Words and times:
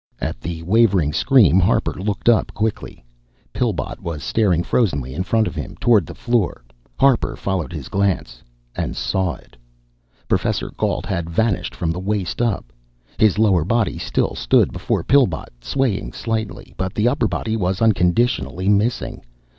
At 0.19 0.41
the 0.41 0.63
wavering 0.63 1.13
scream, 1.13 1.59
Harper 1.59 1.93
looked 1.93 2.27
up 2.27 2.51
quickly. 2.55 3.05
Pillbot 3.53 3.99
was 4.01 4.23
staring 4.23 4.63
frozenly 4.63 5.13
in 5.13 5.21
front 5.21 5.45
of 5.45 5.53
him, 5.53 5.77
toward 5.79 6.07
the 6.07 6.15
floor. 6.15 6.63
Harper 6.99 7.35
followed 7.35 7.71
his 7.71 7.87
glance 7.87 8.41
and 8.75 8.95
saw 8.95 9.35
it. 9.35 9.55
Professor 10.27 10.71
Gault 10.75 11.05
had 11.05 11.29
vanished 11.29 11.75
from 11.75 11.91
the 11.91 11.99
waist 11.99 12.41
up. 12.41 12.73
His 13.19 13.37
lower 13.37 13.63
body 13.63 13.99
still 13.99 14.33
stood 14.33 14.73
before 14.73 15.03
Pillbot, 15.03 15.49
swaying 15.63 16.13
slightly, 16.13 16.73
but 16.77 16.95
the 16.95 17.07
upper 17.07 17.27
body 17.27 17.55
was 17.55 17.79
unconditionally 17.79 18.67
missing. 18.69 19.23